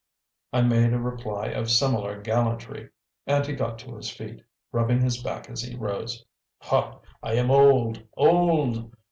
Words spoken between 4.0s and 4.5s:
feet,